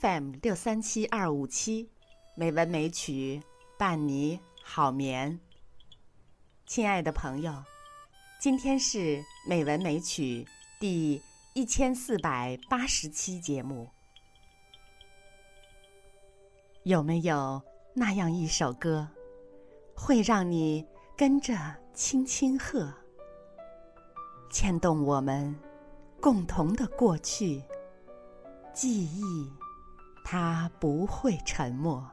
[0.00, 1.90] FM 六三七二五七，
[2.34, 3.42] 美文美曲
[3.78, 5.38] 伴你好眠。
[6.64, 7.52] 亲爱的朋友，
[8.40, 10.46] 今天是美文美曲
[10.78, 11.20] 第
[11.52, 13.90] 一千四百八十期节目。
[16.84, 17.60] 有没有
[17.92, 19.06] 那样一首歌，
[19.94, 21.54] 会让你跟着
[21.92, 22.90] 轻轻和，
[24.50, 25.54] 牵动我们
[26.22, 27.62] 共同的过去？
[28.72, 29.50] 记忆，
[30.32, 32.08] 他不会沉默。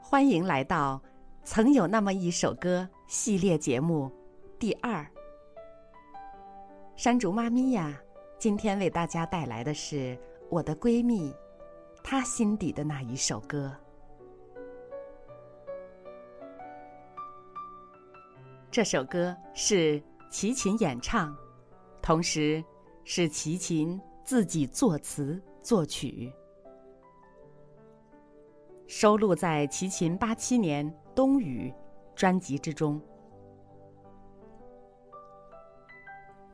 [0.00, 0.98] 欢迎来到
[1.44, 4.10] 《曾有那么一首歌》系列节目
[4.58, 5.06] 第二。
[6.96, 8.00] 山竹妈咪呀，
[8.38, 10.18] 今天为大家带来的是
[10.48, 11.30] 我的闺蜜
[12.02, 13.70] 她心底的那一首歌。
[18.70, 21.36] 这首歌是齐秦演唱。
[22.00, 22.64] 同时，
[23.04, 26.32] 是齐秦自己作词作曲，
[28.86, 31.70] 收录在齐秦八七年《冬雨》
[32.18, 32.98] 专辑之中。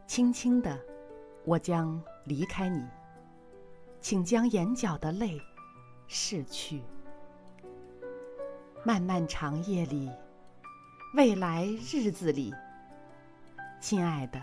[0.05, 0.77] 轻轻的，
[1.45, 2.85] 我将离开你，
[4.01, 5.41] 请将眼角的泪
[6.09, 6.83] 拭去。
[8.83, 10.11] 漫漫长夜里，
[11.15, 12.53] 未来日子里，
[13.81, 14.43] 亲爱的。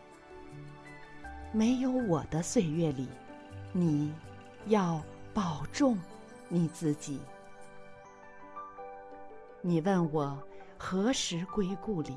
[1.51, 3.07] 没有我的岁月里，
[3.73, 4.13] 你
[4.67, 5.01] 要
[5.33, 5.97] 保重
[6.47, 7.19] 你自己。
[9.61, 10.41] 你问我
[10.77, 12.15] 何时归故里，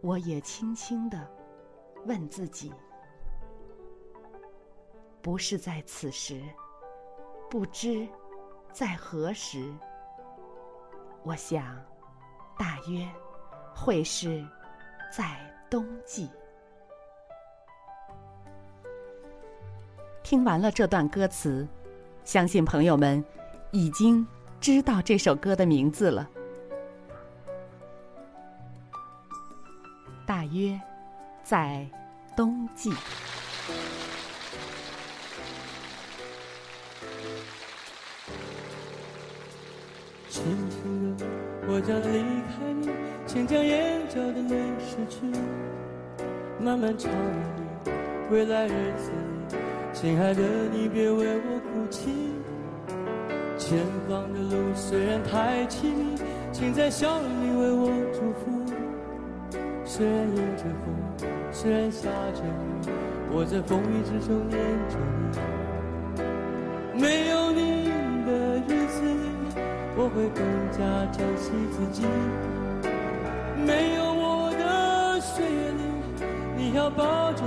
[0.00, 1.30] 我也轻轻的
[2.04, 2.72] 问自己：
[5.20, 6.42] 不是在此时，
[7.48, 8.08] 不知
[8.72, 9.72] 在何时。
[11.22, 11.76] 我想。
[12.58, 13.08] 大约
[13.74, 14.46] 会是
[15.10, 16.30] 在冬季。
[20.32, 21.68] 听完了这段歌词，
[22.24, 23.22] 相信朋友们
[23.70, 24.26] 已经
[24.62, 26.26] 知道这首歌的名字了。
[30.24, 30.80] 大约
[31.44, 31.86] 在
[32.34, 32.90] 冬季。
[40.30, 41.26] 轻轻的，
[41.68, 42.88] 我将离开你，
[43.26, 45.26] 请将眼角的泪拭去。
[46.58, 47.18] 漫漫长夜
[47.58, 47.92] 里，
[48.30, 49.31] 未来日子里，
[49.92, 50.42] 亲爱的
[50.72, 52.10] 你别为我哭泣。
[53.58, 56.16] 前方的路虽然太凄迷，
[56.50, 58.40] 请在笑容里为我祝福。
[59.84, 62.90] 虽然迎着风，虽然下着雨，
[63.30, 64.58] 我在风雨之中念
[64.88, 64.96] 着
[66.94, 67.00] 你。
[67.00, 67.90] 没有你
[68.26, 68.30] 的
[68.66, 69.02] 日子。
[69.94, 70.42] 我会更
[70.72, 70.80] 加
[71.12, 72.02] 珍惜自己。
[73.64, 75.82] 没有我的岁月里，
[76.56, 77.46] 你要保重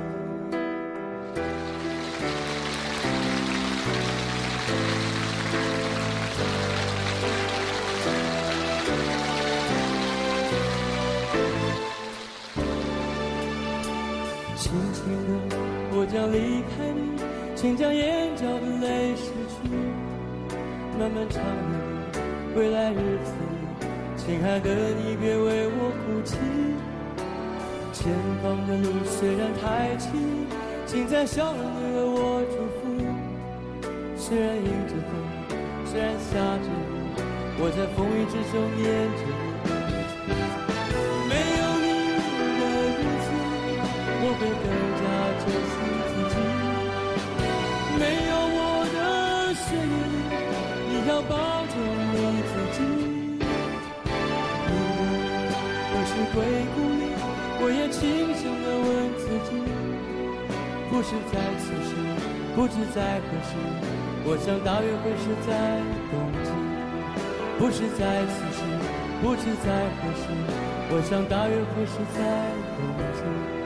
[16.21, 17.17] 要离开你，
[17.55, 19.57] 请将眼角的泪拭去。
[20.99, 21.49] 漫漫长夜
[22.13, 22.19] 里，
[22.55, 23.87] 未来日子里，
[24.17, 24.69] 亲爱的
[24.99, 26.37] 你别为我哭泣。
[27.91, 28.13] 前
[28.43, 30.11] 方的路虽然太凄，
[30.85, 32.79] 请在笑容里为我祝福。
[34.15, 35.09] 虽然迎着风，
[35.87, 37.17] 虽然下着雨，
[37.57, 38.85] 我在风雨之中念
[39.17, 40.29] 着你。
[41.27, 41.87] 没有你
[42.59, 42.61] 的
[42.93, 43.25] 日子，
[44.21, 44.69] 我会更
[45.01, 45.01] 加
[51.21, 51.33] 月，你要保
[51.67, 51.73] 重
[52.11, 52.17] 你
[52.49, 52.77] 自己。
[54.67, 55.01] 你问
[55.89, 56.35] 何时归
[56.73, 57.03] 故里，
[57.61, 57.99] 我也轻
[58.35, 59.49] 声地问自己。
[60.89, 61.89] 不是在此时，
[62.55, 63.49] 不知在何时，
[64.25, 65.49] 我想大约会是在
[66.11, 66.13] 冬
[66.43, 66.49] 季。
[67.57, 68.59] 不是在此时，
[69.21, 70.25] 不知在何时，
[70.89, 72.19] 我想大约会是在
[72.75, 72.79] 冬
[73.13, 73.60] 季。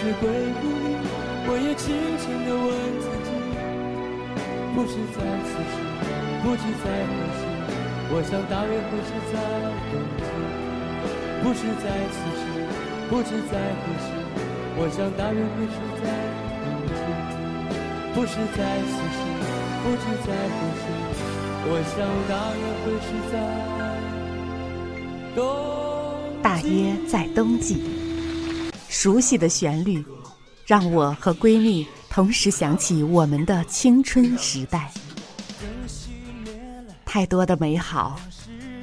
[0.00, 0.24] 何时归
[0.62, 0.96] 故里？
[1.44, 2.72] 我也轻轻地问
[3.04, 3.28] 自己。
[4.72, 5.76] 不是在此时，
[6.40, 7.44] 不知在何时。
[8.08, 9.36] 我想大约会是在
[9.92, 10.24] 冬季。
[11.44, 11.84] 不是在
[12.16, 12.48] 此时，
[13.10, 14.08] 不知在何时。
[14.80, 16.08] 我想大约会是在
[16.64, 16.64] 冬
[16.96, 17.04] 季。
[18.14, 19.20] 不是在此时，
[19.84, 20.88] 不知在何时。
[21.68, 23.36] 我想大约会是在。
[26.42, 27.82] 大约在冬季，
[28.90, 30.04] 熟悉的旋律，
[30.66, 34.90] 让我和闺蜜同时想起我们的青春时代。
[37.04, 38.20] 太多的美好，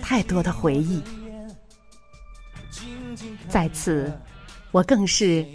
[0.01, 1.03] 太多的回忆。
[3.49, 4.09] 在此，
[4.71, 5.45] 我更是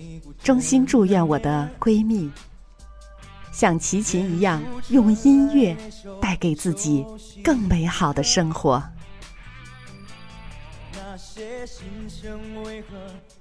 [0.44, 2.30] 衷心祝愿我的闺蜜，
[3.52, 5.74] 像齐秦一样，用音乐
[6.20, 7.06] 带给自己
[7.42, 8.82] 更美好的生活。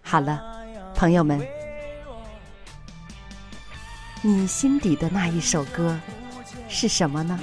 [0.01, 0.41] 好了，
[1.01, 1.41] 朋友们，
[4.21, 5.99] 你心底的那一首歌
[6.69, 7.39] 是什么呢？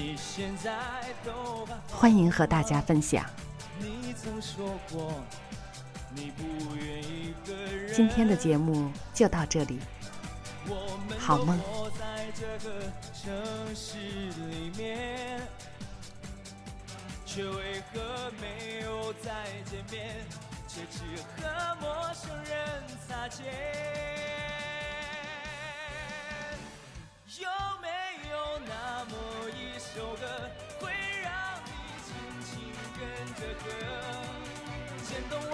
[1.91, 3.27] 欢迎和大家分享。
[7.93, 9.81] 今天的节目就到这里，
[11.19, 11.59] 好梦。
[17.27, 20.15] 却为何没有再见面，
[20.69, 21.03] 却只
[21.37, 22.58] 和陌生人
[23.29, 23.45] 间？
[27.39, 27.49] 有
[27.81, 27.89] 没
[28.31, 29.13] 有那么
[29.51, 30.25] 一首歌，
[30.81, 30.93] 会
[31.23, 31.31] 让
[31.65, 31.71] 你
[32.05, 32.09] 轻
[32.43, 32.51] 轻
[32.99, 33.01] 跟
[33.35, 33.67] 着和，
[35.07, 35.53] 牵动我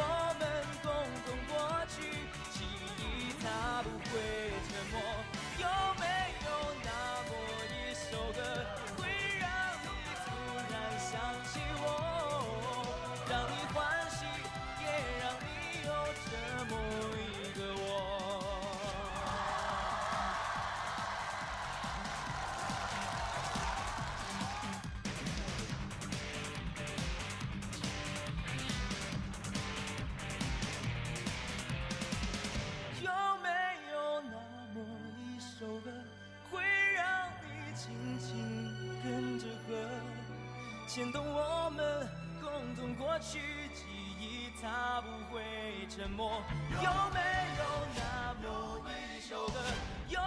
[35.60, 35.90] 首歌
[36.50, 36.60] 会
[36.96, 42.08] 让你轻轻跟着和牵动我们
[42.42, 43.38] 共同过去，
[43.72, 43.84] 记
[44.18, 46.42] 忆它不会沉默。
[46.72, 47.20] 有没
[47.56, 47.64] 有
[47.94, 48.34] 那
[48.82, 49.54] 么一首歌？
[50.08, 50.20] 有。